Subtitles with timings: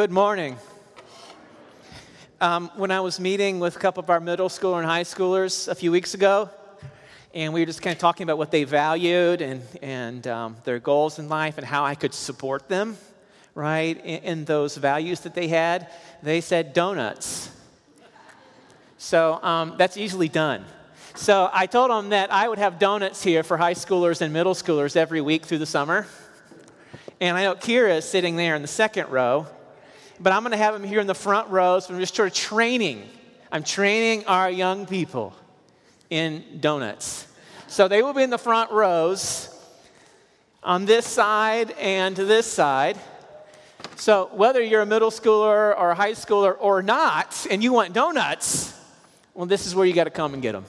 [0.00, 0.56] Good morning.
[2.40, 5.68] Um, when I was meeting with a couple of our middle schooler and high schoolers
[5.68, 6.48] a few weeks ago,
[7.34, 10.78] and we were just kind of talking about what they valued and, and um, their
[10.78, 12.96] goals in life and how I could support them,
[13.54, 15.90] right, in, in those values that they had,
[16.22, 17.50] they said donuts.
[18.96, 20.64] So um, that's easily done.
[21.14, 24.54] So I told them that I would have donuts here for high schoolers and middle
[24.54, 26.06] schoolers every week through the summer.
[27.20, 29.46] And I know Kira is sitting there in the second row
[30.20, 31.86] but I'm going to have them here in the front rows.
[31.86, 33.08] So I'm just sort of training.
[33.50, 35.34] I'm training our young people
[36.10, 37.26] in donuts.
[37.66, 39.48] So they will be in the front rows
[40.62, 42.98] on this side and to this side.
[43.96, 47.92] So whether you're a middle schooler or a high schooler or not, and you want
[47.92, 48.78] donuts,
[49.34, 50.64] well, this is where you got to come and get them.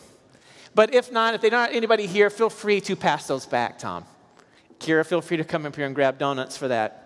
[0.73, 3.79] But if not, if they don't have anybody here, feel free to pass those back,
[3.79, 4.05] Tom.
[4.79, 7.00] Kira, feel free to come up here and grab donuts for that.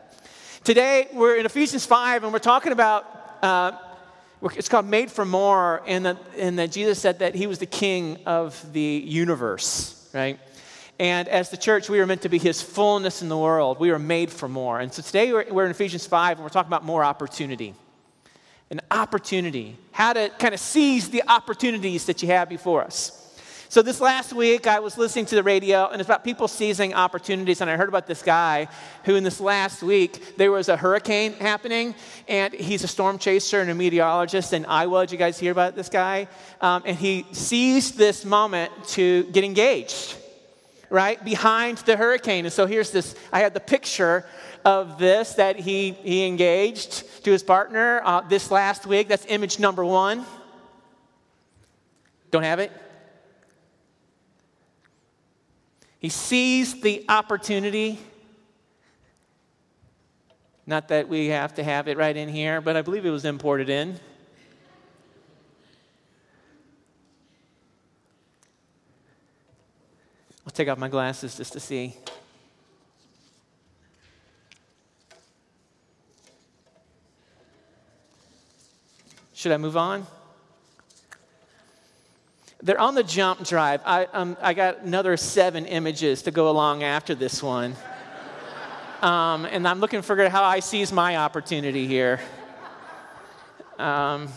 [0.66, 3.06] Today, we're in Ephesians 5, and we're talking about,
[3.44, 3.74] uh,
[4.56, 7.68] it's called Made for More, and that, and that Jesus said that he was the
[7.68, 10.40] king of the universe, right?
[10.98, 13.80] And as the church, we are meant to be his fullness in the world.
[13.80, 14.80] We are made for more.
[14.80, 17.76] And so today, we're, we're in Ephesians 5, and we're talking about more opportunity.
[18.72, 19.78] An opportunity.
[19.92, 23.25] How to kind of seize the opportunities that you have before us.
[23.68, 26.94] So, this last week, I was listening to the radio, and it's about people seizing
[26.94, 27.62] opportunities.
[27.62, 28.68] And I heard about this guy
[29.06, 31.96] who, in this last week, there was a hurricane happening,
[32.28, 35.02] and he's a storm chaser and a meteorologist in Iowa.
[35.02, 36.28] Did you guys hear about this guy?
[36.62, 40.16] Um, and he seized this moment to get engaged,
[40.92, 42.46] right, behind the hurricane.
[42.46, 44.26] And so, here's this I had the picture
[44.64, 49.08] of this that he, he engaged to his partner uh, this last week.
[49.08, 50.24] That's image number one.
[52.30, 52.72] Don't have it?
[56.06, 57.98] He seized the opportunity.
[60.68, 63.26] Not that we have to have it right in here, but I believe it was
[63.26, 64.00] imported in.
[70.46, 71.96] I'll take off my glasses just to see.
[79.34, 80.06] Should I move on?
[82.66, 83.82] They're on the jump drive.
[83.86, 87.76] I, um, I got another seven images to go along after this one.
[89.04, 92.20] Um, and I'm looking for how I seize my opportunity here.
[93.78, 94.30] Um,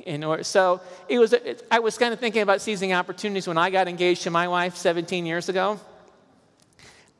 [0.00, 3.56] in order, so it was, it, I was kind of thinking about seizing opportunities when
[3.56, 5.80] I got engaged to my wife 17 years ago.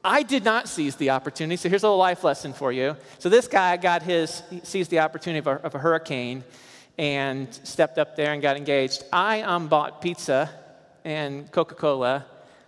[0.05, 1.57] I did not seize the opportunity.
[1.57, 2.99] So here's a little life lesson for you.
[3.19, 6.45] So this guy got his, seized the opportunity of a, of a hurricane
[6.99, 9.05] and stepped up there and got engaged.
[9.13, 10.51] I um, bought pizza
[11.05, 12.25] and Coca Cola.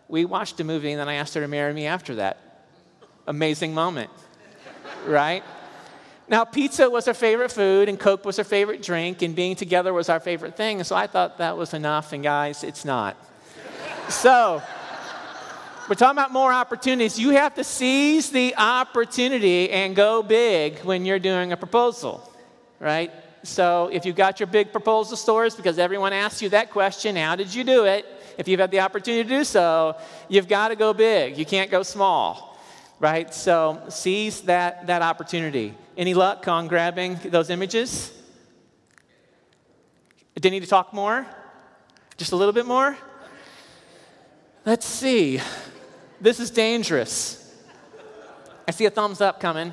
[0.08, 2.38] We watched a movie, and then I asked her to marry me after that.
[3.26, 4.10] Amazing moment,
[5.06, 5.42] right?
[6.28, 9.92] Now, pizza was her favorite food, and Coke was her favorite drink, and being together
[9.92, 10.82] was our favorite thing.
[10.84, 13.16] So I thought that was enough, and guys, it's not.
[14.08, 14.62] so,
[15.88, 17.16] we're talking about more opportunities.
[17.18, 22.28] You have to seize the opportunity and go big when you're doing a proposal,
[22.80, 23.12] right?
[23.46, 27.36] So if you've got your big proposal stories, because everyone asks you that question, how
[27.36, 28.04] did you do it?
[28.36, 29.96] If you've had the opportunity to do so,
[30.28, 31.38] you've got to go big.
[31.38, 32.58] You can't go small,
[32.98, 33.32] right?
[33.32, 35.74] So seize that, that opportunity.
[35.96, 38.12] Any luck on grabbing those images?
[40.34, 41.24] Do you need to talk more?
[42.16, 42.96] Just a little bit more?
[44.66, 45.40] Let's see.
[46.20, 47.42] This is dangerous.
[48.66, 49.72] I see a thumbs up coming.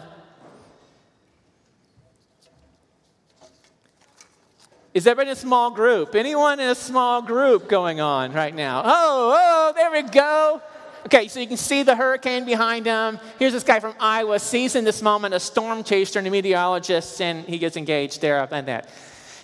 [4.94, 6.14] Is everybody in a small group?
[6.14, 8.84] Anyone in a small group going on right now?
[8.86, 10.62] Oh, oh, there we go.
[11.08, 13.20] Okay, so you can see the hurricane behind him.
[13.40, 17.44] Here's this guy from Iowa seizing this moment, a storm chaser and a meteorologist, and
[17.46, 18.88] he gets engaged there and that.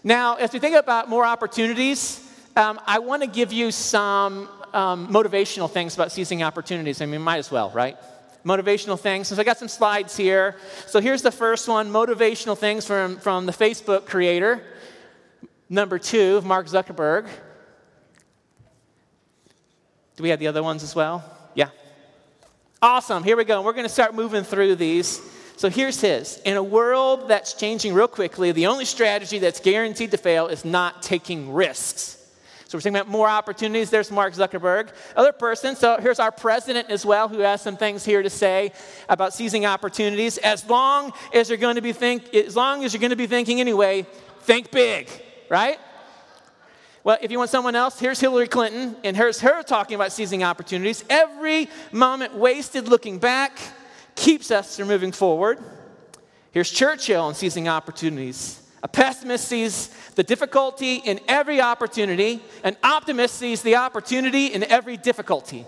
[0.04, 2.24] Now, as we think about more opportunities,
[2.56, 7.02] um, I want to give you some um, motivational things about seizing opportunities.
[7.02, 7.98] I mean, might as well, right?
[8.46, 9.30] Motivational things.
[9.30, 10.58] So I got some slides here.
[10.86, 14.62] So here's the first one motivational things from, from the Facebook creator.
[15.70, 17.28] Number two, Mark Zuckerberg.
[20.16, 21.24] Do we have the other ones as well?
[21.54, 21.70] Yeah.
[22.82, 23.24] Awesome.
[23.24, 23.62] Here we go.
[23.62, 25.22] We're going to start moving through these.
[25.58, 26.40] So here's his.
[26.44, 30.66] In a world that's changing real quickly, the only strategy that's guaranteed to fail is
[30.66, 32.16] not taking risks.
[32.66, 33.90] So we're talking about more opportunities.
[33.90, 34.90] There's Mark Zuckerberg.
[35.16, 38.72] Other person, so here's our president as well, who has some things here to say
[39.08, 40.38] about seizing opportunities.
[40.40, 43.28] As long as you're going to be think, as long as you're going to be
[43.28, 44.06] thinking anyway,
[44.42, 45.10] think big
[45.50, 45.80] right?
[47.04, 50.44] Well, if you want someone else, here's Hillary Clinton, and here's her talking about seizing
[50.44, 51.04] opportunities.
[51.10, 53.58] Every moment wasted looking back
[54.16, 55.60] keeps us from moving forward.
[56.52, 58.62] Here's Churchill in Seizing Opportunities.
[58.84, 64.98] A pessimist sees the difficulty in every opportunity, an optimist sees the opportunity in every
[64.98, 65.66] difficulty.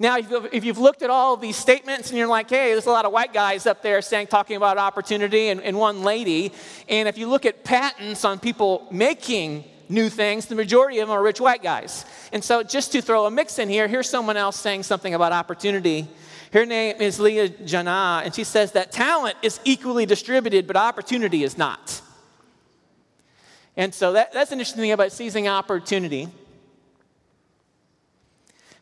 [0.00, 3.04] Now, if you've looked at all these statements and you're like, hey, there's a lot
[3.04, 6.52] of white guys up there saying, talking about opportunity and, and one lady,
[6.88, 11.16] and if you look at patents on people making new things, the majority of them
[11.16, 12.04] are rich white guys.
[12.32, 15.32] And so, just to throw a mix in here, here's someone else saying something about
[15.32, 16.08] opportunity.
[16.52, 21.44] Her name is Leah Janah, and she says that talent is equally distributed, but opportunity
[21.44, 22.00] is not.
[23.76, 26.28] And so, that, that's an interesting thing about seizing opportunity.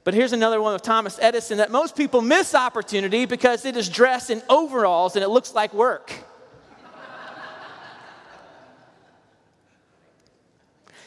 [0.05, 3.89] But here's another one of Thomas Edison that most people miss opportunity because it is
[3.89, 6.13] dressed in overalls and it looks like work.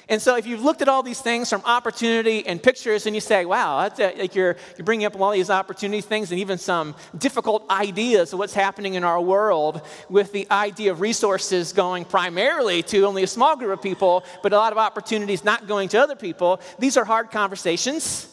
[0.07, 3.21] And so, if you've looked at all these things from opportunity and pictures, and you
[3.21, 6.93] say, "Wow, that's like you're you're bringing up all these opportunity things, and even some
[7.17, 12.83] difficult ideas of what's happening in our world," with the idea of resources going primarily
[12.83, 15.97] to only a small group of people, but a lot of opportunities not going to
[15.97, 16.59] other people.
[16.77, 18.27] These are hard conversations.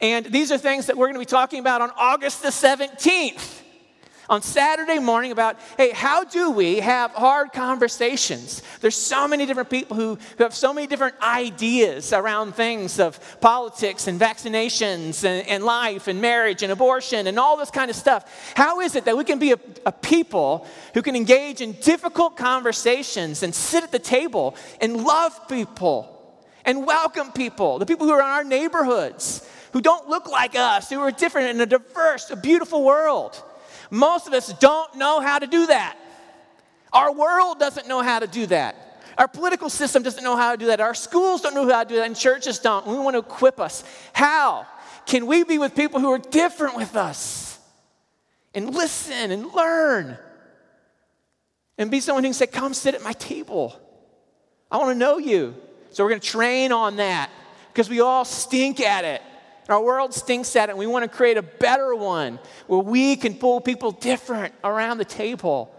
[0.00, 3.62] And these are things that we're going to be talking about on August the 17th,
[4.28, 8.60] on Saturday morning, about hey, how do we have hard conversations?
[8.80, 13.40] There's so many different people who, who have so many different ideas around things of
[13.40, 17.96] politics and vaccinations and, and life and marriage and abortion and all this kind of
[17.96, 18.52] stuff.
[18.54, 22.36] How is it that we can be a, a people who can engage in difficult
[22.36, 26.12] conversations and sit at the table and love people?
[26.66, 30.88] and welcome people, the people who are in our neighborhoods, who don't look like us,
[30.88, 33.42] who are different in a diverse, a beautiful world.
[33.90, 35.98] Most of us don't know how to do that.
[36.94, 39.02] Our world doesn't know how to do that.
[39.18, 40.80] Our political system doesn't know how to do that.
[40.80, 42.86] Our schools don't know how to do that, and churches don't.
[42.86, 43.84] We want to equip us.
[44.14, 44.66] How
[45.04, 47.58] can we be with people who are different with us
[48.54, 50.16] and listen and learn
[51.76, 53.78] and be someone who can say, Come sit at my table?
[54.70, 55.54] I want to know you.
[55.90, 57.30] So we're going to train on that
[57.74, 59.20] because we all stink at it.
[59.68, 63.16] Our world stinks at it, and we want to create a better one where we
[63.16, 65.74] can pull people different around the table.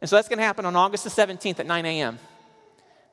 [0.00, 2.18] And so that's going to happen on August the 17th at 9 a.m.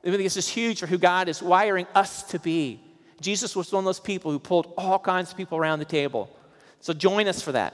[0.04, 2.80] This is huge for who God is wiring us to be.
[3.20, 6.30] Jesus was one of those people who pulled all kinds of people around the table.
[6.82, 7.74] So join us for that.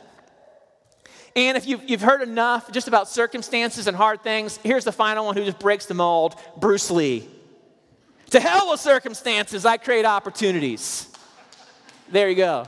[1.35, 5.25] And if you've, you've heard enough just about circumstances and hard things, here's the final
[5.25, 7.27] one who just breaks the mold Bruce Lee.
[8.29, 11.12] To hell with circumstances, I create opportunities.
[12.11, 12.67] There you go.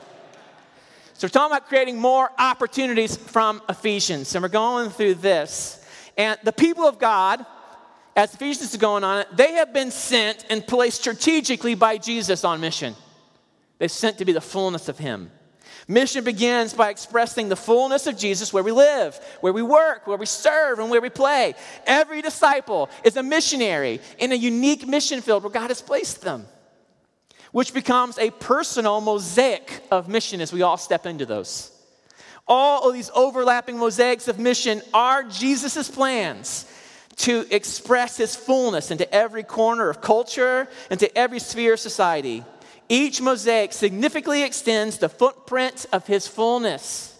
[1.13, 4.35] So we're talking about creating more opportunities from Ephesians.
[4.35, 5.81] And we're going through this.
[6.17, 7.45] And the people of God,
[8.15, 12.61] as Ephesians is going on they have been sent and placed strategically by Jesus on
[12.61, 12.95] mission.
[13.77, 15.31] They're sent to be the fullness of Him.
[15.87, 20.17] Mission begins by expressing the fullness of Jesus where we live, where we work, where
[20.17, 21.53] we serve, and where we play.
[21.85, 26.47] Every disciple is a missionary in a unique mission field where God has placed them
[27.55, 31.71] which becomes a personal mosaic of mission as we all step into those.
[32.45, 36.69] All of these overlapping mosaics of mission are Jesus' plans
[37.15, 42.43] to express his fullness into every corner of culture, into every sphere of society.
[42.89, 47.17] Each mosaic significantly extends the footprint of his fullness.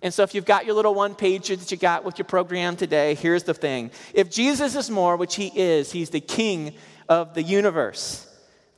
[0.00, 2.74] And so, if you've got your little one pager that you got with your program
[2.74, 3.90] today, here's the thing.
[4.14, 6.72] If Jesus is more, which he is, he's the king
[7.06, 8.26] of the universe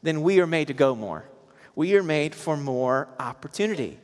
[0.03, 1.25] then we are made to go more.
[1.75, 3.99] We are made for more opportunity.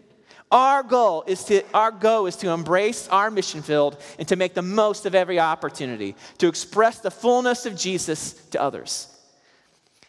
[0.51, 4.55] Our goal is to our goal is to embrace our mission field and to make
[4.55, 9.09] the most of every opportunity to express the fullness of Jesus to others.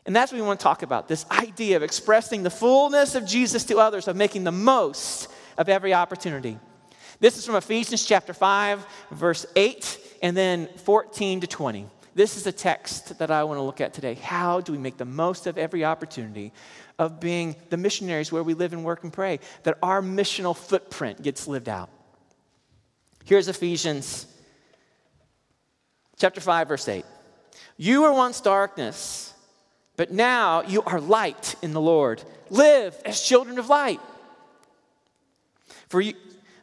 [0.05, 3.25] And that's what we want to talk about this idea of expressing the fullness of
[3.25, 5.27] Jesus to others, of making the most
[5.58, 6.58] of every opportunity.
[7.19, 11.89] This is from Ephesians chapter 5, verse 8, and then 14 to 20.
[12.16, 14.16] This is a text that I want to look at today.
[14.16, 16.51] How do we make the most of every opportunity
[16.98, 21.22] of being the missionaries where we live and work and pray, that our missional footprint
[21.22, 21.89] gets lived out?
[23.25, 24.25] Here's Ephesians
[26.18, 27.06] chapter 5, verse 8.
[27.78, 29.34] You were once darkness,
[29.96, 32.24] but now you are light in the Lord.
[32.50, 34.01] Live as children of light.
[35.88, 36.13] For you,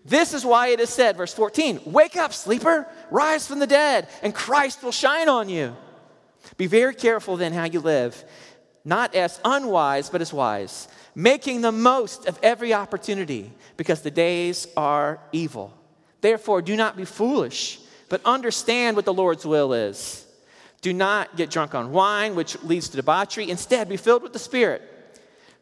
[0.07, 4.09] this is why it is said, verse 14, Wake up, sleeper, rise from the dead,
[4.23, 5.77] and Christ will shine on you.
[6.57, 8.25] Be very careful then how you live,
[8.85, 10.87] not as unwise, but as wise,
[11.17, 15.77] making the most of every opportunity, because the days are evil.
[16.21, 20.25] Therefore, do not be foolish, but understand what the Lord's will is.
[20.83, 23.51] Do not get drunk on wine, which leads to debauchery.
[23.51, 24.83] Instead, be filled with the Spirit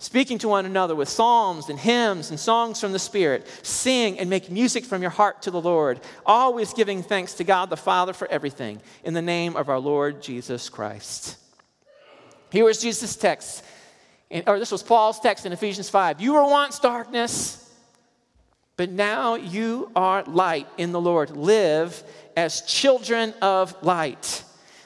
[0.05, 3.49] speaking to one another with psalms and hymns and songs from the Spirit.
[3.63, 7.71] Sing and make music from your heart to the Lord, always giving thanks to God
[7.71, 11.39] the Father for everything, in the name of our Lord Jesus Christ.
[12.53, 13.65] Here was Jesus' text,
[14.47, 16.21] or this was Paul's text in Ephesians 5.
[16.21, 17.61] You were once darkness,
[18.77, 21.31] but now you are light in the Lord.
[21.31, 22.03] Live
[22.37, 24.45] as children of light.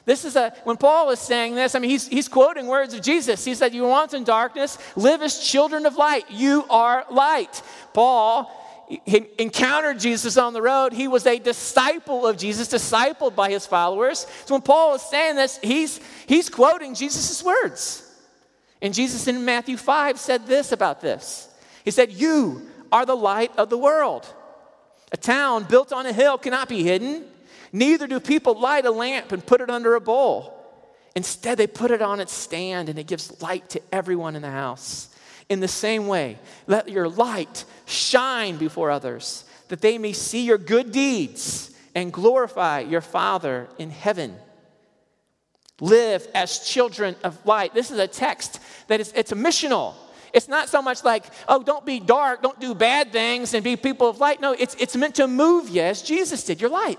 [0.08, 3.02] This is a, when Paul is saying this, I mean, he's, he's quoting words of
[3.02, 3.44] Jesus.
[3.44, 6.24] He said, You once in darkness, live as children of light.
[6.30, 7.60] You are light.
[7.92, 8.50] Paul,
[8.88, 10.94] he encountered Jesus on the road.
[10.94, 14.26] He was a disciple of Jesus, discipled by his followers.
[14.46, 18.02] So when Paul is saying this, he's, he's quoting Jesus' words.
[18.80, 23.52] And Jesus in Matthew 5 said this about this He said, You are the light
[23.58, 24.26] of the world.
[25.12, 27.26] A town built on a hill cannot be hidden.
[27.72, 30.54] Neither do people light a lamp and put it under a bowl.
[31.14, 34.50] Instead, they put it on its stand and it gives light to everyone in the
[34.50, 35.08] house.
[35.48, 40.58] In the same way, let your light shine before others, that they may see your
[40.58, 44.36] good deeds and glorify your Father in heaven.
[45.80, 47.72] Live as children of light.
[47.72, 49.94] This is a text that is it's a missional.
[50.32, 53.76] It's not so much like, oh, don't be dark, don't do bad things and be
[53.76, 54.40] people of light.
[54.40, 56.60] No, it's, it's meant to move you as Jesus did.
[56.60, 56.98] Your light.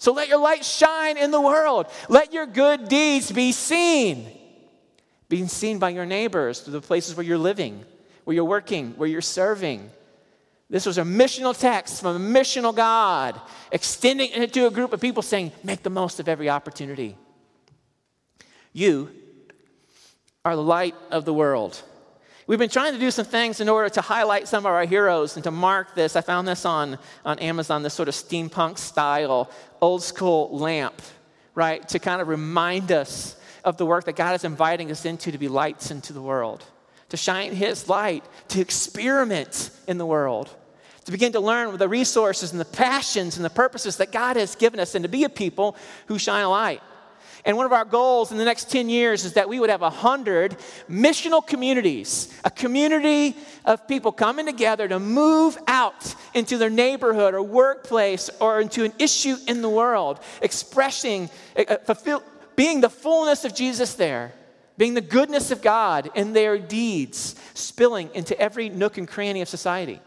[0.00, 1.86] So let your light shine in the world.
[2.08, 4.26] Let your good deeds be seen.
[5.28, 7.84] Being seen by your neighbors through the places where you're living,
[8.24, 9.90] where you're working, where you're serving.
[10.70, 13.38] This was a missional text from a missional God,
[13.70, 17.18] extending it to a group of people saying, make the most of every opportunity.
[18.72, 19.10] You
[20.46, 21.82] are the light of the world.
[22.46, 25.36] We've been trying to do some things in order to highlight some of our heroes
[25.36, 26.16] and to mark this.
[26.16, 31.00] I found this on, on Amazon, this sort of steampunk style, old school lamp,
[31.54, 31.86] right?
[31.90, 35.38] To kind of remind us of the work that God is inviting us into to
[35.38, 36.64] be lights into the world,
[37.10, 40.48] to shine His light, to experiment in the world,
[41.04, 44.54] to begin to learn the resources and the passions and the purposes that God has
[44.54, 46.82] given us, and to be a people who shine a light.
[47.44, 49.80] And one of our goals in the next 10 years is that we would have
[49.80, 50.56] 100
[50.90, 57.42] missional communities, a community of people coming together to move out into their neighborhood or
[57.42, 62.22] workplace or into an issue in the world, expressing, uh, fulfill,
[62.56, 64.32] being the fullness of Jesus there,
[64.76, 69.48] being the goodness of God in their deeds, spilling into every nook and cranny of
[69.48, 70.00] society.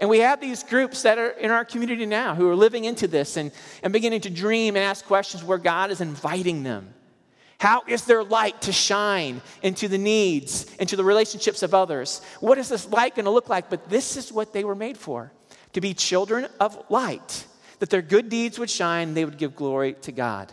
[0.00, 3.06] And we have these groups that are in our community now who are living into
[3.06, 6.92] this and, and beginning to dream and ask questions where God is inviting them.
[7.58, 12.20] How is their light to shine into the needs, into the relationships of others?
[12.40, 13.70] What is this light going to look like?
[13.70, 15.32] But this is what they were made for
[15.72, 17.46] to be children of light,
[17.78, 20.52] that their good deeds would shine and they would give glory to God.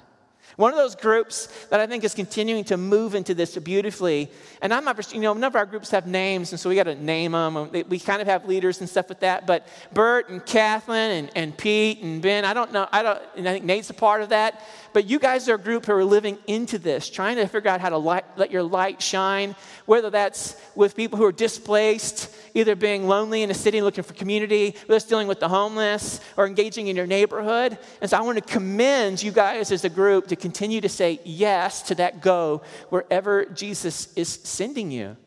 [0.62, 4.30] One of those groups that I think is continuing to move into this beautifully,
[4.62, 6.84] and I'm not, you know, none of our groups have names, and so we got
[6.84, 7.72] to name them.
[7.89, 11.58] We kind of have leaders and stuff with that, but Bert and Kathleen and, and
[11.58, 14.30] Pete and Ben, I don't know, I don't, and I think Nate's a part of
[14.30, 14.63] that,
[14.94, 17.82] but you guys are a group who are living into this, trying to figure out
[17.82, 19.56] how to light, let your light shine,
[19.88, 24.13] whether that's with people who are displaced, either being lonely in a city looking for
[24.13, 27.80] community, whether it's dealing with the homeless, or engaging in your neighborhood.
[28.00, 30.50] And so I want to commend you guys as a group to continue
[30.81, 35.17] to say yes to that go wherever Jesus is sending you.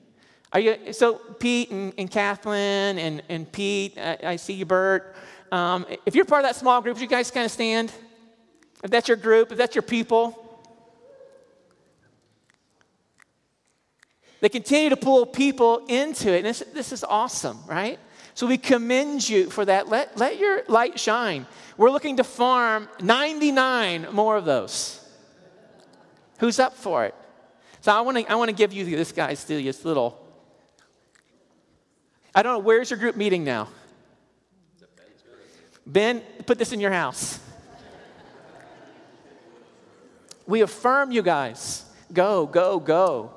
[0.53, 5.17] Are you so Pete and, and Kathleen and, and Pete, I, I see you, Bert.
[5.51, 7.93] Um, if you're part of that small group, you guys kind of stand.
[8.83, 10.45] If that's your group, if that's your people,
[14.45, 16.45] They continue to pull people into it.
[16.45, 17.99] And this, this is awesome, right?
[18.35, 19.89] So we commend you for that.
[19.89, 21.47] Let, let your light shine.
[21.79, 25.01] We're looking to farm 99 more of those.
[26.39, 27.15] Who's up for it?
[27.81, 30.21] So I want to I want to give you this guy's this little.
[32.35, 33.69] I don't know where's your group meeting now.
[35.87, 37.39] Ben, put this in your house.
[40.47, 41.85] We affirm you guys.
[42.13, 43.33] Go, go, go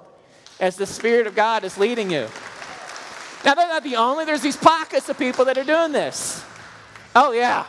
[0.59, 2.27] as the Spirit of God is leading you.
[3.45, 6.43] Now, they're not the only, there's these pockets of people that are doing this.
[7.15, 7.65] Oh, yeah.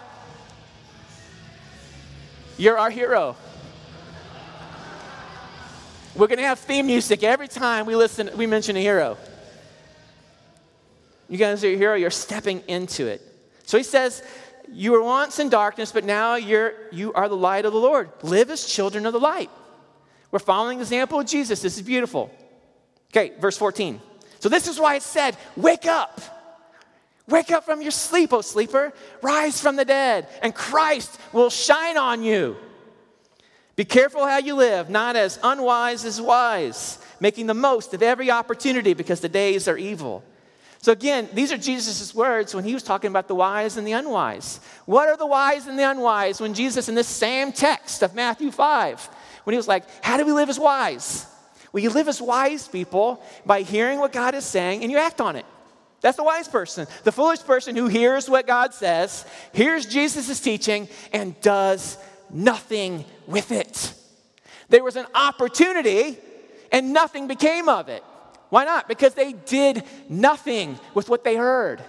[2.57, 3.37] You're our hero.
[6.19, 9.17] We're going to have theme music every time we listen, we mention a hero.
[11.29, 13.23] You guys are a hero, you're stepping into it.
[13.67, 14.21] So he says,
[14.73, 18.11] You were once in darkness, but now you're, you are the light of the Lord.
[18.25, 19.49] Live as children of the light.
[20.33, 21.63] We're following the example of Jesus.
[21.63, 22.35] This is beautiful.
[23.13, 24.01] Okay, verse 14.
[24.41, 26.21] So this is why it said, Wake up.
[27.29, 28.93] Wake up from your sleep, O sleeper.
[29.23, 32.57] Rise from the dead, and Christ will shine on you.
[33.79, 38.29] Be careful how you live, not as unwise as wise, making the most of every
[38.29, 40.25] opportunity because the days are evil.
[40.83, 43.93] So, again, these are Jesus' words when he was talking about the wise and the
[43.93, 44.59] unwise.
[44.87, 48.51] What are the wise and the unwise when Jesus, in this same text of Matthew
[48.51, 49.11] 5,
[49.45, 51.25] when he was like, How do we live as wise?
[51.73, 55.21] Well, you live as wise people by hearing what God is saying and you act
[55.21, 55.47] on it.
[56.01, 56.89] That's the wise person.
[57.05, 61.97] The foolish person who hears what God says, hears Jesus' teaching, and does
[62.29, 63.95] nothing with it.
[64.69, 66.19] There was an opportunity
[66.73, 68.03] and nothing became of it.
[68.51, 68.89] Why not?
[68.89, 71.83] Because they did nothing with what they heard.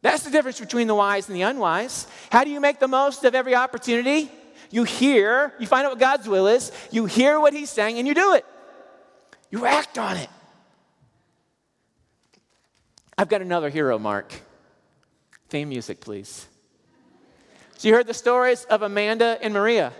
[0.00, 2.06] That's the difference between the wise and the unwise.
[2.30, 4.30] How do you make the most of every opportunity?
[4.70, 8.08] You hear, you find out what God's will is, you hear what He's saying, and
[8.08, 8.44] you do it.
[9.50, 10.30] You act on it.
[13.18, 14.32] I've got another hero, Mark.
[15.50, 16.46] Theme music, please.
[17.76, 19.92] So, you heard the stories of Amanda and Maria,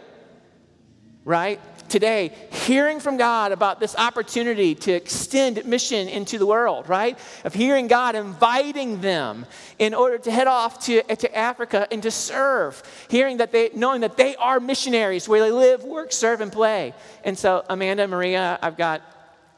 [1.25, 1.61] right?
[1.89, 7.19] Today, hearing from God about this opportunity to extend mission into the world, right?
[7.45, 9.45] Of hearing God inviting them
[9.79, 12.83] in order to head off to, to Africa and to serve.
[13.09, 16.95] Hearing that they, knowing that they are missionaries where they live, work, serve, and play.
[17.25, 19.03] And so, Amanda, Maria, I've got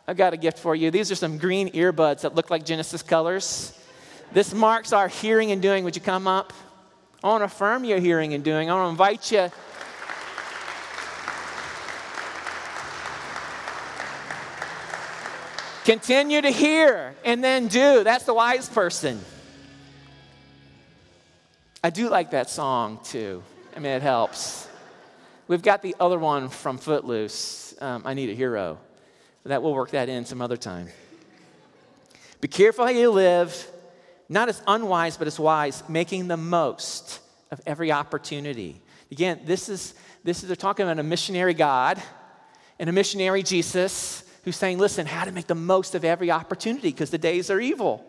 [0.07, 0.91] I've got a gift for you.
[0.91, 3.79] These are some green earbuds that look like Genesis colors.
[4.33, 5.83] This marks our hearing and doing.
[5.85, 6.53] Would you come up?
[7.23, 8.69] I want to affirm your hearing and doing.
[8.69, 9.51] I want to invite you.
[15.85, 18.05] Continue to hear and then do.
[18.05, 19.21] That's the wise person.
[21.83, 23.43] I do like that song too.
[23.77, 24.67] I mean, it helps.
[25.47, 27.75] We've got the other one from Footloose.
[27.83, 28.79] Um, I need a hero.
[29.45, 30.89] That we'll work that in some other time.
[32.41, 33.71] Be careful how you live,
[34.31, 38.81] not as unwise, but as wise, making the most of every opportunity.
[39.13, 39.93] Again, this is
[40.25, 42.03] this is they're talking about a missionary God
[42.79, 46.91] and a missionary Jesus who's saying, listen, how to make the most of every opportunity
[46.91, 48.05] because the days are evil.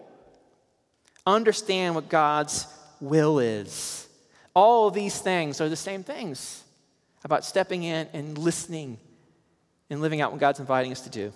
[1.25, 2.67] Understand what God's
[2.99, 4.07] will is.
[4.53, 6.63] All these things are the same things
[7.23, 8.97] about stepping in and listening
[9.89, 11.33] and living out what God's inviting us to do,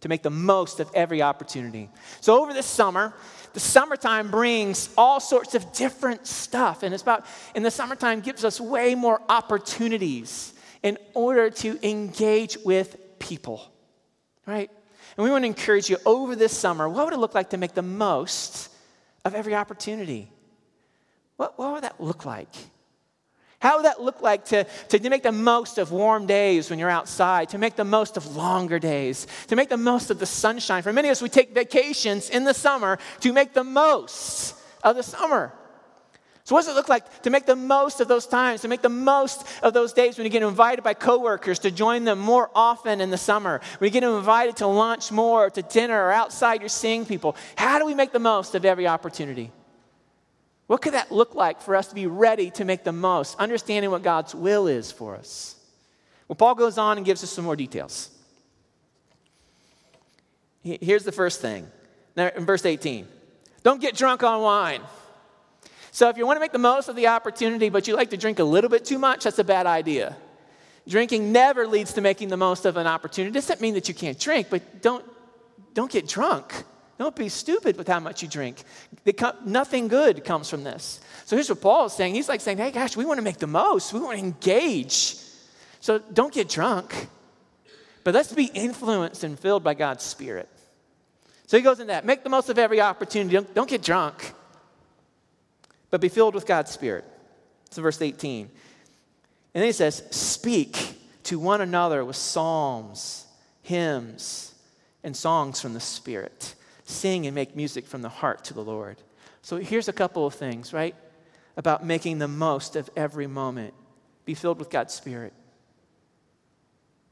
[0.00, 1.90] to make the most of every opportunity.
[2.20, 3.14] So, over this summer,
[3.52, 6.82] the summertime brings all sorts of different stuff.
[6.82, 12.58] And it's about, and the summertime gives us way more opportunities in order to engage
[12.64, 13.72] with people,
[14.46, 14.70] right?
[15.16, 17.56] And we want to encourage you over this summer what would it look like to
[17.56, 18.70] make the most
[19.24, 20.30] of every opportunity?
[21.36, 22.48] What, what would that look like?
[23.58, 26.90] How would that look like to, to make the most of warm days when you're
[26.90, 30.82] outside, to make the most of longer days, to make the most of the sunshine?
[30.82, 34.96] For many of us, we take vacations in the summer to make the most of
[34.96, 35.52] the summer.
[36.46, 38.80] So, what does it look like to make the most of those times, to make
[38.80, 42.52] the most of those days when you get invited by coworkers to join them more
[42.54, 46.60] often in the summer, when you get invited to lunch more, to dinner, or outside
[46.60, 47.34] you're seeing people?
[47.56, 49.50] How do we make the most of every opportunity?
[50.68, 53.90] What could that look like for us to be ready to make the most, understanding
[53.90, 55.56] what God's will is for us?
[56.28, 58.08] Well, Paul goes on and gives us some more details.
[60.62, 61.66] Here's the first thing
[62.14, 63.08] now, in verse 18
[63.64, 64.82] don't get drunk on wine.
[65.96, 68.18] So, if you want to make the most of the opportunity, but you like to
[68.18, 70.14] drink a little bit too much, that's a bad idea.
[70.86, 73.30] Drinking never leads to making the most of an opportunity.
[73.30, 75.02] It doesn't mean that you can't drink, but don't,
[75.72, 76.52] don't get drunk.
[76.98, 78.62] Don't be stupid with how much you drink.
[79.46, 81.00] nothing good comes from this.
[81.24, 82.14] So here's what Paul is saying.
[82.14, 83.94] He's like saying, hey, gosh, we want to make the most.
[83.94, 85.16] We want to engage.
[85.80, 87.08] So don't get drunk,
[88.04, 90.50] but let's be influenced and filled by God's Spirit.
[91.46, 92.04] So he goes in that.
[92.04, 93.32] Make the most of every opportunity.
[93.32, 94.34] Don't, don't get drunk,
[95.96, 97.06] but be filled with God's Spirit.
[97.70, 98.42] So verse 18.
[98.42, 98.50] And
[99.54, 100.76] then he says, speak
[101.22, 103.26] to one another with psalms,
[103.62, 104.54] hymns,
[105.02, 106.54] and songs from the Spirit
[106.84, 108.98] sing and make music from the heart to the Lord.
[109.40, 110.94] So here's a couple of things, right?
[111.56, 113.72] About making the most of every moment.
[114.26, 115.32] Be filled with God's Spirit.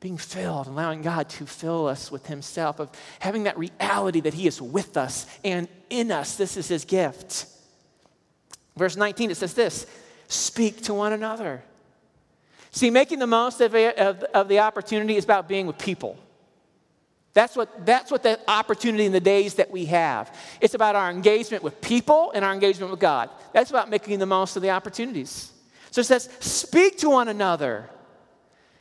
[0.01, 4.47] Being filled, allowing God to fill us with Himself, of having that reality that He
[4.47, 6.37] is with us and in us.
[6.37, 7.47] This is His gift.
[8.77, 9.87] Verse 19, it says this
[10.27, 11.63] speak to one another.
[12.71, 16.19] See, making the most of, of, of the opportunity is about being with people.
[17.33, 20.37] That's what, that's what the opportunity in the days that we have.
[20.61, 23.29] It's about our engagement with people and our engagement with God.
[23.53, 25.53] That's about making the most of the opportunities.
[25.91, 27.91] So it says, speak to one another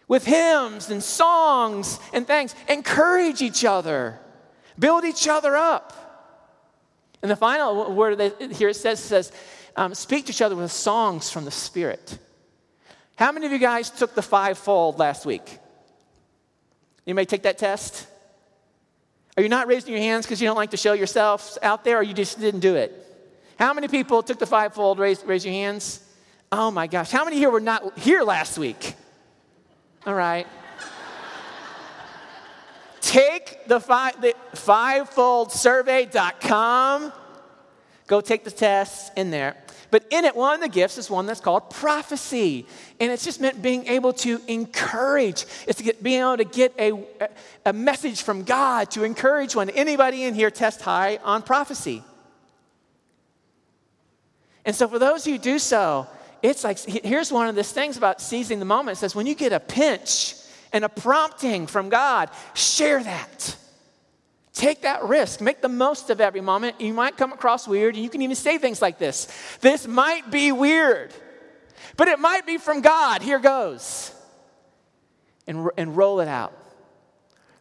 [0.07, 2.53] with hymns and songs and things.
[2.67, 4.19] Encourage each other,
[4.77, 5.99] build each other up.
[7.23, 8.19] And the final word
[8.51, 9.31] here it says, it says
[9.75, 12.17] um, speak to each other with songs from the Spirit.
[13.15, 15.59] How many of you guys took the fivefold last week?
[17.05, 18.07] You may take that test?
[19.35, 21.97] Are you not raising your hands because you don't like to show yourselves out there,
[21.97, 22.97] or you just didn't do it?
[23.57, 24.99] How many people took the fivefold?
[24.99, 26.01] Raise, raise your hands.
[26.51, 27.11] Oh my gosh.
[27.11, 28.95] How many here were not here last week?
[30.05, 30.45] All right.
[33.01, 37.13] take the, five, the fivefoldsurvey.com.
[38.05, 39.55] Go take the test in there.
[39.93, 42.65] But in it, one of the gifts is one that's called prophecy.
[42.99, 45.45] And it's just meant being able to encourage.
[45.67, 46.99] It's to get, being able to get a,
[47.63, 49.69] a message from God to encourage one.
[49.69, 52.01] Anybody in here test high on prophecy?
[54.65, 56.07] And so for those who do so,
[56.41, 58.97] it's like here's one of the things about seizing the moment.
[58.97, 60.33] It says when you get a pinch
[60.71, 63.55] and a prompting from God, share that.
[64.53, 65.41] Take that risk.
[65.41, 66.79] Make the most of every moment.
[66.79, 69.27] You might come across weird, and you can even say things like this
[69.61, 71.13] This might be weird,
[71.97, 73.21] but it might be from God.
[73.21, 74.11] Here goes.
[75.45, 76.57] And, and roll it out.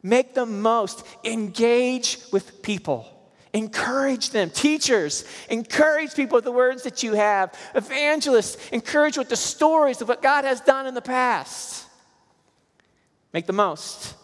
[0.04, 1.04] Make the most.
[1.24, 3.08] Engage with people.
[3.52, 4.50] Encourage them.
[4.50, 7.52] Teachers, encourage people with the words that you have.
[7.74, 11.86] Evangelists, encourage with the stories of what God has done in the past.
[13.32, 14.14] Make the most.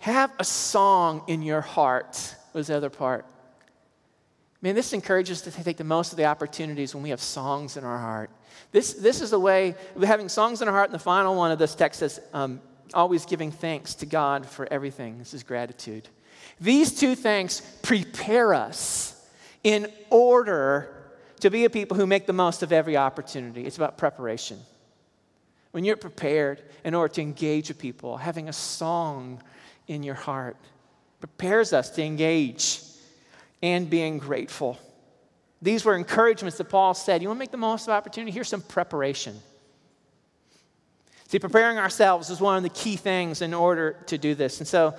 [0.00, 3.26] Have a song in your heart, was the other part.
[4.62, 7.76] Man, this encourages us to take the most of the opportunities when we have songs
[7.76, 8.30] in our heart.
[8.72, 11.58] This, this is the way, having songs in our heart, and the final one of
[11.58, 12.60] this text says, um,
[12.92, 15.18] always giving thanks to God for everything.
[15.18, 16.08] This is gratitude.
[16.60, 19.16] These two things prepare us
[19.62, 20.94] in order
[21.40, 23.66] to be a people who make the most of every opportunity.
[23.66, 24.58] It's about preparation.
[25.72, 29.42] When you're prepared in order to engage with people, having a song
[29.90, 30.56] in your heart.
[31.18, 32.80] Prepares us to engage
[33.60, 34.78] and being grateful.
[35.60, 37.20] These were encouragements that Paul said.
[37.20, 38.30] You want to make the most of opportunity?
[38.30, 39.36] Here's some preparation.
[41.26, 44.60] See, preparing ourselves is one of the key things in order to do this.
[44.60, 44.94] And so,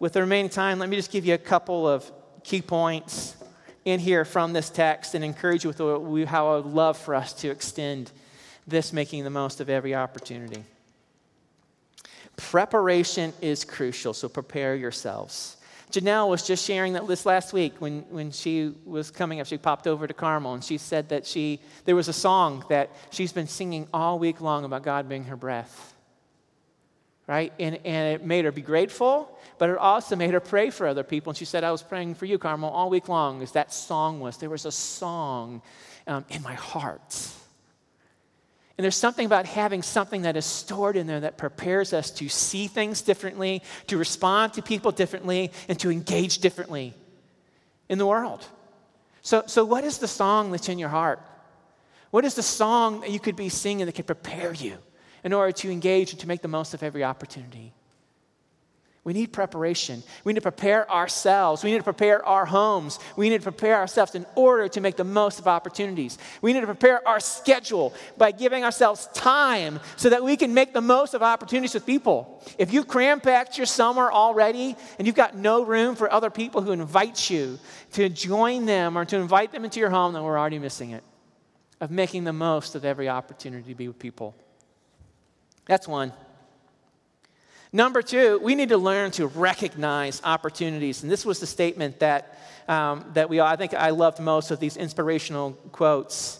[0.00, 2.10] with the remaining time, let me just give you a couple of
[2.42, 3.36] key points
[3.84, 7.32] in here from this text and encourage you with how I would love for us
[7.34, 8.10] to extend
[8.66, 10.64] this making the most of every opportunity.
[12.36, 15.56] Preparation is crucial, so prepare yourselves.
[15.92, 19.46] Janelle was just sharing that this last week when, when she was coming up.
[19.46, 22.90] She popped over to Carmel and she said that she, there was a song that
[23.10, 25.94] she's been singing all week long about God being her breath.
[27.26, 27.52] Right?
[27.60, 31.04] And, and it made her be grateful, but it also made her pray for other
[31.04, 31.30] people.
[31.30, 34.18] And she said, I was praying for you, Carmel, all week long as that song
[34.18, 34.38] was.
[34.38, 35.60] There was a song
[36.06, 37.28] um, in my heart.
[38.78, 42.28] And there's something about having something that is stored in there that prepares us to
[42.28, 46.94] see things differently, to respond to people differently, and to engage differently
[47.88, 48.46] in the world.
[49.20, 51.20] So, so what is the song that's in your heart?
[52.10, 54.78] What is the song that you could be singing that could prepare you
[55.22, 57.72] in order to engage and to make the most of every opportunity?
[59.04, 60.04] We need preparation.
[60.22, 61.64] We need to prepare ourselves.
[61.64, 63.00] We need to prepare our homes.
[63.16, 66.18] We need to prepare ourselves in order to make the most of opportunities.
[66.40, 70.72] We need to prepare our schedule by giving ourselves time so that we can make
[70.72, 72.44] the most of opportunities with people.
[72.58, 76.62] If you've cram packed your summer already and you've got no room for other people
[76.62, 77.58] who invite you
[77.94, 81.02] to join them or to invite them into your home, then we're already missing it
[81.80, 84.36] of making the most of every opportunity to be with people.
[85.66, 86.12] That's one.
[87.72, 91.02] Number two, we need to learn to recognize opportunities.
[91.02, 94.60] And this was the statement that, um, that we, I think I loved most of
[94.60, 96.38] these inspirational quotes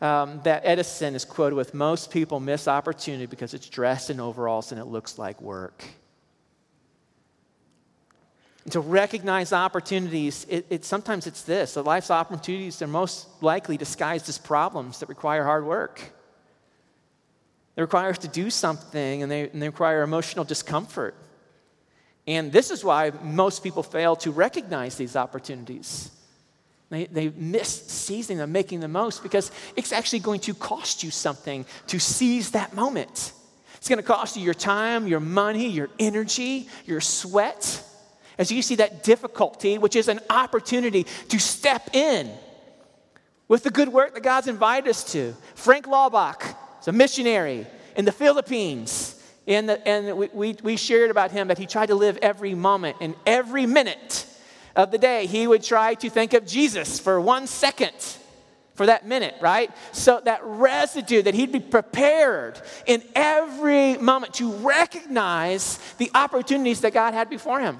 [0.00, 4.70] um, that Edison is quoted with Most people miss opportunity because it's dressed in overalls
[4.70, 5.84] and it looks like work.
[8.62, 13.76] And to recognize opportunities, it, it, sometimes it's this that life's opportunities are most likely
[13.76, 16.12] disguised as problems that require hard work.
[17.74, 21.14] They require us to do something and they, and they require emotional discomfort.
[22.26, 26.10] And this is why most people fail to recognize these opportunities.
[26.90, 31.10] They, they miss seizing them, making the most, because it's actually going to cost you
[31.10, 33.32] something to seize that moment.
[33.76, 37.82] It's going to cost you your time, your money, your energy, your sweat.
[38.36, 42.30] As you see that difficulty, which is an opportunity to step in
[43.48, 45.34] with the good work that God's invited us to.
[45.54, 47.66] Frank Laubach He's a missionary
[47.96, 49.16] in the Philippines.
[49.46, 52.54] And, the, and we, we, we shared about him that he tried to live every
[52.54, 54.26] moment and every minute
[54.76, 55.26] of the day.
[55.26, 57.92] He would try to think of Jesus for one second
[58.74, 59.70] for that minute, right?
[59.92, 66.94] So that residue that he'd be prepared in every moment to recognize the opportunities that
[66.94, 67.78] God had before him.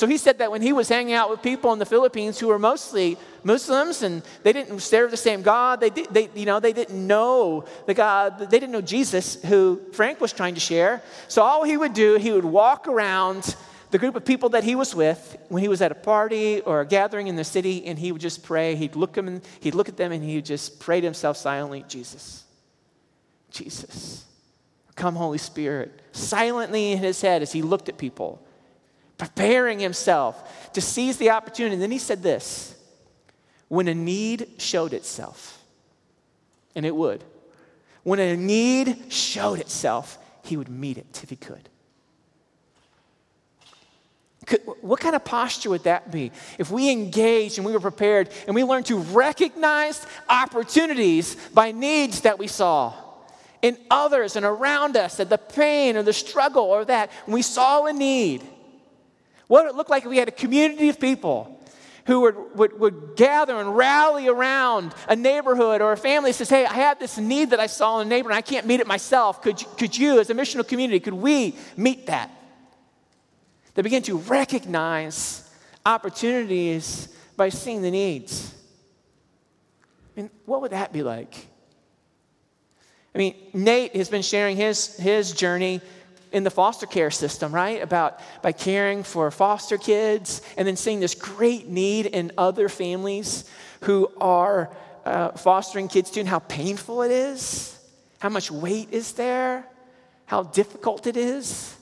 [0.00, 2.48] So he said that when he was hanging out with people in the Philippines who
[2.48, 6.72] were mostly Muslims and they didn't serve the same God, they, they, you know, they
[6.72, 11.02] didn't know the God, they didn't know Jesus who Frank was trying to share.
[11.28, 13.54] So all he would do, he would walk around
[13.90, 16.80] the group of people that he was with when he was at a party or
[16.80, 18.76] a gathering in the city and he would just pray.
[18.76, 21.84] He'd look, him, he'd look at them and he would just pray to himself silently,
[21.88, 22.44] Jesus,
[23.50, 24.24] Jesus,
[24.96, 28.42] come Holy Spirit, silently in his head as he looked at people
[29.20, 31.74] preparing himself to seize the opportunity.
[31.74, 32.74] And then he said this
[33.68, 35.62] when a need showed itself,
[36.74, 37.22] and it would,
[38.02, 41.68] when a need showed itself, he would meet it if he could.
[44.46, 48.30] Could, what kind of posture would that be if we engaged and we were prepared
[48.46, 52.94] and we learned to recognize opportunities by needs that we saw
[53.60, 57.84] in others and around us, that the pain or the struggle or that, we saw
[57.84, 58.42] a need,
[59.50, 61.60] what would it look like if we had a community of people
[62.06, 66.48] who would, would, would gather and rally around a neighborhood or a family that says,
[66.48, 68.78] Hey, I have this need that I saw in a neighbor and I can't meet
[68.78, 69.42] it myself.
[69.42, 72.30] Could you, could you, as a missional community, could we meet that?
[73.74, 75.50] They begin to recognize
[75.84, 78.54] opportunities by seeing the needs.
[80.16, 81.34] I mean, what would that be like?
[83.16, 85.80] I mean, Nate has been sharing his, his journey
[86.32, 87.82] in the foster care system, right?
[87.82, 93.50] About by caring for foster kids and then seeing this great need in other families
[93.82, 94.70] who are
[95.04, 97.78] uh, fostering kids too, and how painful it is,
[98.18, 99.66] how much weight is there,
[100.26, 101.74] how difficult it is.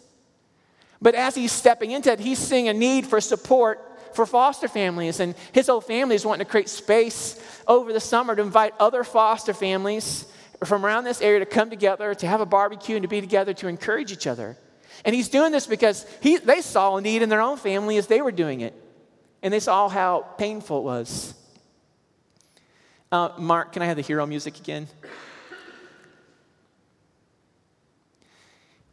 [1.00, 3.84] But as he's stepping into it, he's seeing a need for support
[4.14, 8.34] for foster families, and his whole family is wanting to create space over the summer
[8.34, 10.26] to invite other foster families
[10.64, 13.54] from around this area to come together, to have a barbecue, and to be together
[13.54, 14.56] to encourage each other.
[15.04, 18.06] And he's doing this because he, they saw a need in their own family as
[18.06, 18.74] they were doing it.
[19.42, 21.34] And they saw how painful it was.
[23.10, 24.88] Uh, Mark, can I have the hero music again?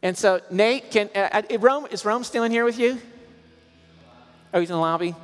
[0.02, 3.00] And so, Nate, can uh, uh Rome, is Rome still in here with you?
[4.54, 5.16] Oh, he's in the lobby.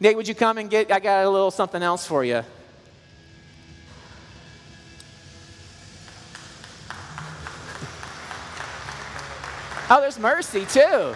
[0.00, 0.90] Nate, would you come and get?
[0.90, 2.42] I got a little something else for you.
[9.88, 11.14] Oh, there's mercy too.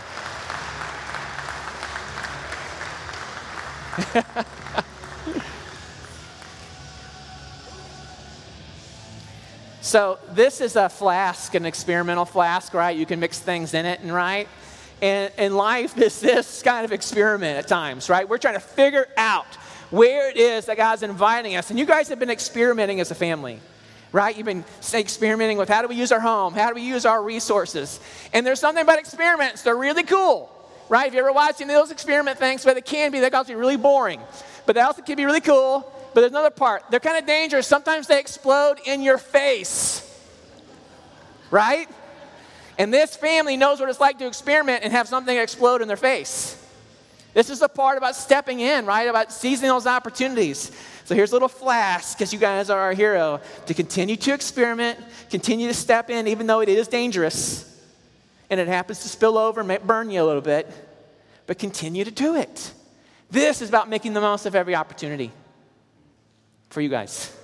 [9.80, 12.96] so this is a flask, an experimental flask, right?
[12.96, 14.46] You can mix things in it, and right?
[15.02, 18.28] And, and life is this kind of experiment at times, right?
[18.28, 19.56] We're trying to figure out
[19.90, 21.70] where it is that God's inviting us.
[21.70, 23.58] And you guys have been experimenting as a family
[24.12, 24.36] right?
[24.36, 26.54] You've been experimenting with how do we use our home?
[26.54, 28.00] How do we use our resources?
[28.32, 30.50] And there's something about experiments, they're really cool,
[30.88, 31.08] right?
[31.08, 33.38] If you ever watched any of those experiment things, but it can be, they can
[33.38, 34.20] also be really boring.
[34.66, 35.90] But they also can be really cool.
[36.12, 36.82] But there's another part.
[36.90, 37.66] They're kind of dangerous.
[37.66, 40.06] Sometimes they explode in your face,
[41.50, 41.88] right?
[42.78, 45.96] And this family knows what it's like to experiment and have something explode in their
[45.96, 46.56] face.
[47.32, 49.02] This is the part about stepping in, right?
[49.02, 50.72] About seizing those opportunities.
[51.10, 54.96] So here's a little flask, because you guys are our hero, to continue to experiment,
[55.28, 57.66] continue to step in, even though it is dangerous.
[58.48, 60.70] And it happens to spill over, may burn you a little bit,
[61.48, 62.72] but continue to do it.
[63.28, 65.32] This is about making the most of every opportunity
[66.68, 67.36] for you guys.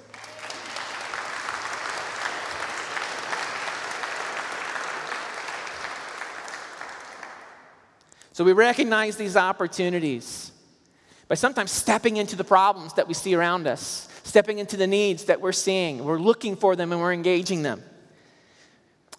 [8.33, 10.46] So we recognize these opportunities
[11.29, 15.25] by sometimes stepping into the problems that we see around us, stepping into the needs
[15.25, 16.05] that we're seeing.
[16.05, 17.83] We're looking for them and we're engaging them.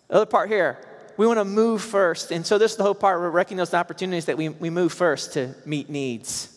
[0.07, 0.77] The other part here,
[1.17, 2.31] we want to move first.
[2.31, 3.19] And so this is the whole part.
[3.19, 6.53] We're recognizing those opportunities that we, we move first to meet needs.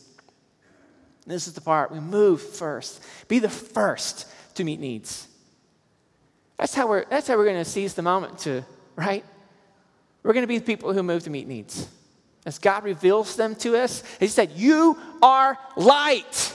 [1.27, 1.91] This is the part.
[1.91, 3.03] We move first.
[3.29, 5.27] Be the first to meet needs.
[6.59, 9.25] That's how we're, that's how we're going to seize the moment to, right?
[10.23, 11.89] We're going to be the people who move to meet needs
[12.47, 14.03] as God reveals them to us.
[14.19, 16.55] He said, You are light.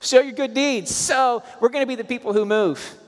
[0.00, 0.94] Show your good deeds.
[0.94, 2.98] So we're going to be the people who move.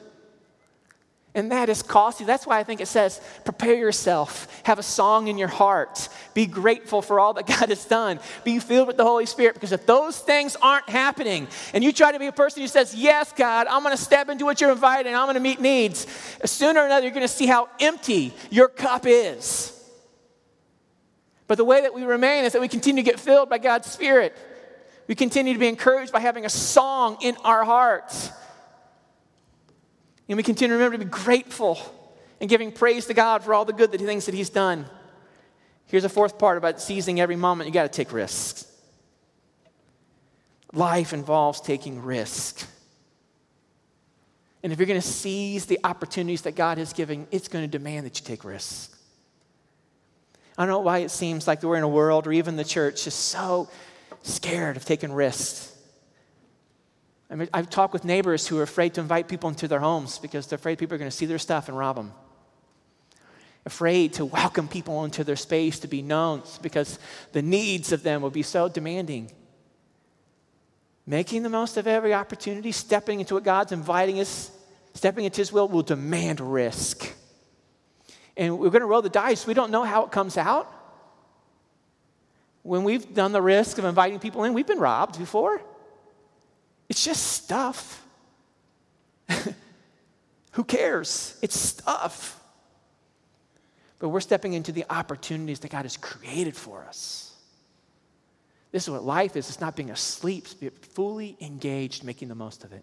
[1.37, 2.27] And that is costly.
[2.27, 6.47] That's why I think it says, prepare yourself, have a song in your heart, be
[6.47, 9.55] grateful for all that God has done, be filled with the Holy Spirit.
[9.55, 12.95] Because if those things aren't happening, and you try to be a person who says,
[12.95, 16.07] Yes, God, I'm going to step into what you're inviting, I'm going to meet needs,
[16.45, 19.74] sooner or another, you're going to see how empty your cup is.
[21.47, 23.91] But the way that we remain is that we continue to get filled by God's
[23.91, 24.37] Spirit.
[25.07, 28.31] We continue to be encouraged by having a song in our hearts.
[30.29, 31.79] And we continue to remember to be grateful
[32.41, 34.87] and giving praise to God for all the good that He thinks that He's done.
[35.87, 38.67] Here's a fourth part about seizing every moment you got to take risks.
[40.73, 42.67] Life involves taking risks.
[44.63, 47.69] And if you're going to seize the opportunities that God has given, it's going to
[47.71, 48.94] demand that you take risks.
[50.57, 53.07] I don't know why it seems like we're in a world, or even the church,
[53.07, 53.69] is so
[54.23, 55.73] scared of taking risks.
[57.31, 60.19] I mean, I've talked with neighbors who are afraid to invite people into their homes
[60.19, 62.13] because they're afraid people are going to see their stuff and rob them.
[63.67, 66.99] Afraid to welcome people into their space to be known because
[67.33, 69.33] the needs of them will be so demanding.
[71.07, 74.51] Making the most of every opportunity, stepping into what God's inviting us,
[74.93, 77.13] stepping into His will will demand risk.
[78.37, 79.47] And we're going to roll the dice.
[79.47, 80.71] We don't know how it comes out.
[82.63, 85.61] When we've done the risk of inviting people in, we've been robbed before.
[86.89, 88.05] It's just stuff.
[90.53, 91.39] Who cares?
[91.43, 92.41] It's stuff.
[93.99, 97.33] But we're stepping into the opportunities that God has created for us.
[98.73, 99.49] This is what life is.
[99.49, 102.83] It's not being asleep, it's fully engaged, making the most of it.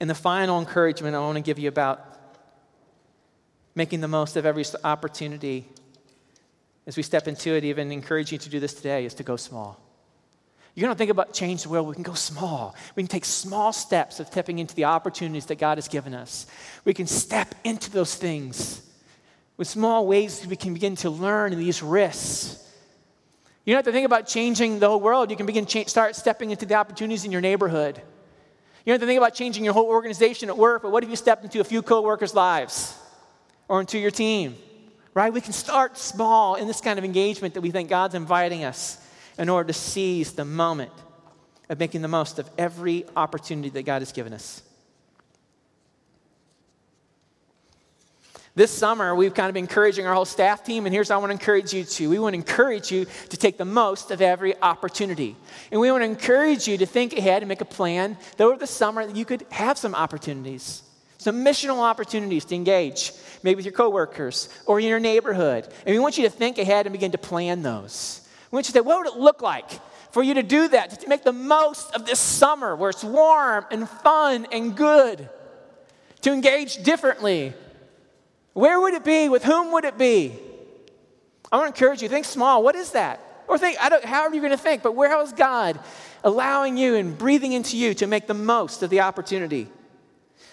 [0.00, 2.19] And the final encouragement I want to give you about
[3.80, 5.66] making the most of every opportunity
[6.86, 9.36] as we step into it, even encourage you to do this today, is to go
[9.36, 9.80] small.
[10.74, 11.88] You're going to think about change the world.
[11.88, 12.74] We can go small.
[12.94, 16.46] We can take small steps of stepping into the opportunities that God has given us.
[16.84, 18.82] We can step into those things
[19.56, 22.62] with small ways we can begin to learn these risks.
[23.64, 25.30] You don't have to think about changing the whole world.
[25.30, 27.96] You can begin cha- start stepping into the opportunities in your neighborhood.
[27.96, 31.08] You don't have to think about changing your whole organization at work, but what if
[31.08, 32.94] you stepped into a few coworkers' lives
[33.70, 34.56] or into your team?
[35.14, 35.32] Right?
[35.32, 38.98] We can start small in this kind of engagement that we think God's inviting us
[39.38, 40.92] in order to seize the moment
[41.68, 44.62] of making the most of every opportunity that God has given us.
[48.56, 51.18] This summer, we've kind of been encouraging our whole staff team, and here's how I
[51.18, 52.10] want to encourage you to.
[52.10, 55.36] We want to encourage you to take the most of every opportunity.
[55.70, 58.58] And we want to encourage you to think ahead and make a plan that over
[58.58, 60.82] the summer that you could have some opportunities,
[61.20, 65.68] some missional opportunities to engage, maybe with your coworkers or in your neighborhood.
[65.84, 68.26] And we want you to think ahead and begin to plan those.
[68.50, 69.70] We want you to say, what would it look like
[70.12, 73.66] for you to do that, to make the most of this summer where it's warm
[73.70, 75.28] and fun and good,
[76.22, 77.52] to engage differently?
[78.54, 79.28] Where would it be?
[79.28, 80.36] With whom would it be?
[81.52, 82.62] I want to encourage you, think small.
[82.62, 83.20] What is that?
[83.46, 84.82] Or think, I don't, how are you going to think?
[84.82, 85.78] But where is God
[86.24, 89.68] allowing you and breathing into you to make the most of the opportunity?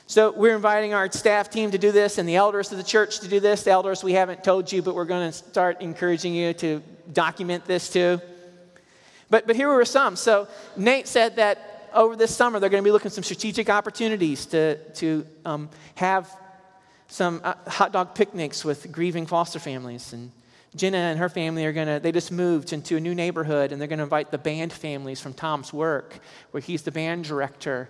[0.09, 3.19] So we're inviting our staff team to do this and the elders of the church
[3.19, 3.63] to do this.
[3.63, 7.65] The elders, we haven't told you, but we're going to start encouraging you to document
[7.65, 8.21] this too.
[9.29, 10.15] But, but here were some.
[10.15, 13.69] So Nate said that over this summer they're going to be looking at some strategic
[13.69, 16.33] opportunities to, to um, have
[17.09, 20.13] some uh, hot dog picnics with grieving foster families.
[20.13, 20.31] And
[20.77, 23.81] Janah and her family are going to, they just moved into a new neighborhood and
[23.81, 26.17] they're going to invite the band families from Tom's work,
[26.51, 27.89] where he's the band director.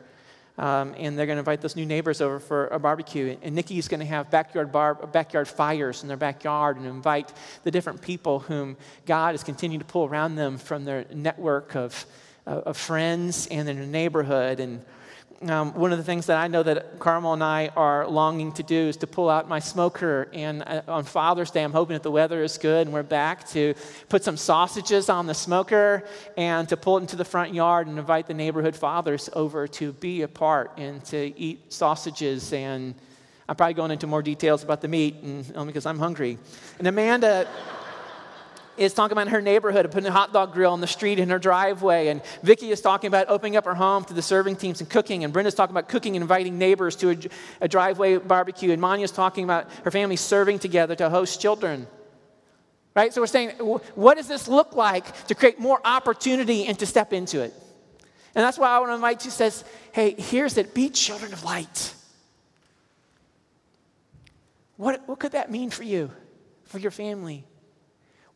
[0.57, 3.37] Um, and they're going to invite those new neighbors over for a barbecue.
[3.43, 7.31] And Nikki's going to have backyard, bar, backyard fires in their backyard and invite
[7.63, 12.05] the different people whom God is continuing to pull around them from their network of,
[12.47, 14.59] uh, of friends and in their neighborhood.
[14.59, 14.83] And
[15.43, 18.63] um, one of the things that I know that Carmel and I are longing to
[18.63, 20.29] do is to pull out my smoker.
[20.33, 23.47] And uh, on Father's Day, I'm hoping that the weather is good and we're back
[23.49, 23.75] to
[24.09, 26.03] put some sausages on the smoker
[26.37, 29.93] and to pull it into the front yard and invite the neighborhood fathers over to
[29.93, 32.51] be a part and to eat sausages.
[32.51, 32.95] And
[33.47, 36.39] I'm probably going into more details about the meat and, um, because I'm hungry.
[36.79, 37.47] And Amanda
[38.77, 41.29] is talking about her neighborhood and putting a hot dog grill on the street in
[41.29, 42.07] her driveway.
[42.07, 45.23] And Vicki is talking about opening up her home to the serving teams and cooking.
[45.23, 47.17] And Brenda's talking about cooking and inviting neighbors to a,
[47.61, 48.71] a driveway barbecue.
[48.71, 51.87] And Manya's talking about her family serving together to host children.
[52.95, 53.13] Right?
[53.13, 57.13] So we're saying, what does this look like to create more opportunity and to step
[57.13, 57.53] into it?
[58.33, 60.73] And that's why I want to invite you says, hey, here's it.
[60.73, 61.93] Be children of light.
[64.77, 66.11] What, what could that mean for you,
[66.65, 67.43] for your family?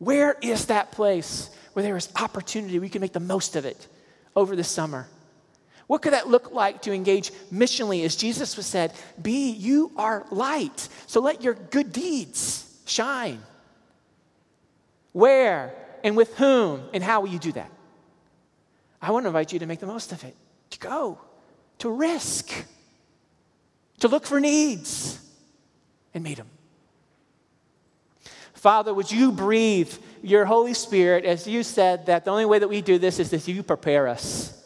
[0.02, 2.80] Where is that place where there is opportunity?
[2.80, 3.86] We can make the most of it
[4.34, 5.06] over the summer.
[5.86, 8.04] What could that look like to engage missionally?
[8.04, 10.88] As Jesus was said, be you are light.
[11.06, 13.40] So let your good deeds shine.
[15.12, 17.70] Where and with whom and how will you do that?
[19.00, 20.34] I want to invite you to make the most of it,
[20.70, 21.20] to go,
[21.78, 22.52] to risk,
[24.00, 25.20] to look for needs
[26.12, 26.48] and meet them.
[28.62, 29.92] Father, would you breathe
[30.22, 33.30] your Holy Spirit, as you said, that the only way that we do this is
[33.30, 34.56] that you prepare us.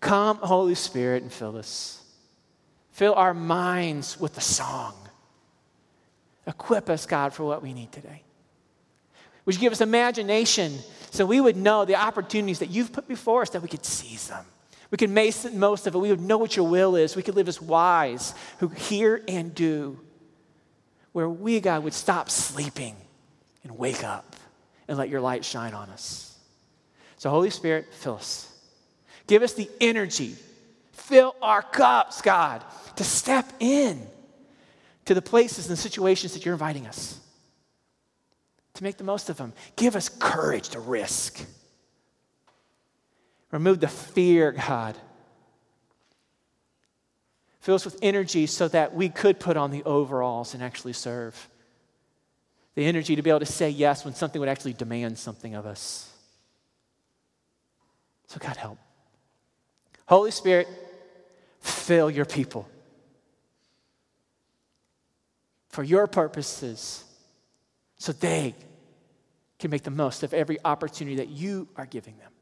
[0.00, 2.02] Come, Holy Spirit, and fill us.
[2.92, 4.94] Fill our minds with the song.
[6.46, 8.22] Equip us, God, for what we need today.
[9.44, 10.78] Would you give us imagination
[11.10, 14.28] so we would know the opportunities that you've put before us, that we could seize
[14.28, 14.46] them?
[14.90, 15.98] We could make most of it.
[15.98, 17.14] We would know what your will is.
[17.14, 20.00] We could live as wise who hear and do.
[21.12, 22.96] Where we, God, would stop sleeping
[23.62, 24.36] and wake up
[24.88, 26.36] and let your light shine on us.
[27.18, 28.48] So, Holy Spirit, fill us.
[29.26, 30.34] Give us the energy.
[30.92, 32.64] Fill our cups, God,
[32.96, 34.06] to step in
[35.04, 37.18] to the places and situations that you're inviting us
[38.74, 39.52] to make the most of them.
[39.76, 41.44] Give us courage to risk.
[43.50, 44.96] Remove the fear, God.
[47.62, 51.48] Fill us with energy so that we could put on the overalls and actually serve.
[52.74, 55.64] The energy to be able to say yes when something would actually demand something of
[55.64, 56.10] us.
[58.26, 58.78] So, God, help.
[60.06, 60.66] Holy Spirit,
[61.60, 62.68] fill your people
[65.68, 67.04] for your purposes
[67.96, 68.56] so they
[69.60, 72.32] can make the most of every opportunity that you are giving them.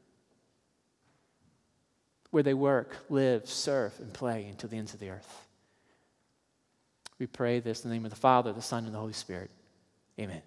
[2.31, 5.47] Where they work, live, serve, and play until the ends of the earth.
[7.19, 9.51] We pray this in the name of the Father, the Son, and the Holy Spirit.
[10.19, 10.41] Amen.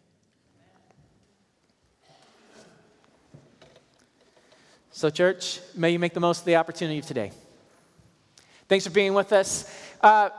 [4.91, 7.32] So, church, may you make the most of the opportunity of today.
[8.68, 9.70] Thanks for being with us.
[10.01, 10.30] Uh,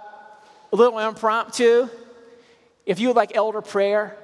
[0.72, 1.88] a little impromptu.
[2.86, 4.18] If you would like elder prayer,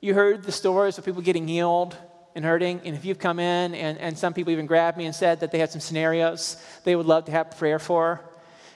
[0.00, 1.96] you heard the stories of people getting healed
[2.38, 2.80] and hurting.
[2.84, 5.50] And if you've come in, and, and some people even grabbed me and said that
[5.50, 8.20] they had some scenarios they would love to have prayer for,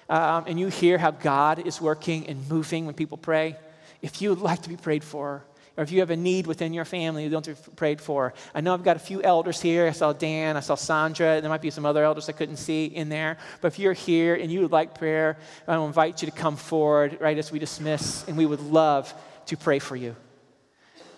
[0.08, 3.56] um, and you hear how God is working and moving when people pray,
[4.02, 5.44] if you would like to be prayed for,
[5.76, 8.34] or if you have a need within your family you don't be prayed for.
[8.52, 9.86] I know I've got a few elders here.
[9.86, 12.86] I saw Dan, I saw Sandra, there might be some other elders I couldn't see
[12.86, 13.38] in there.
[13.60, 15.38] But if you're here and you would like prayer,
[15.68, 19.14] I will invite you to come forward right as we dismiss, and we would love
[19.46, 20.16] to pray for you.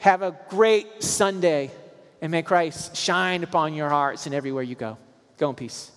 [0.01, 1.71] Have a great Sunday,
[2.25, 4.97] and may Christ shine upon your hearts and everywhere you go.
[5.37, 5.91] Go in peace.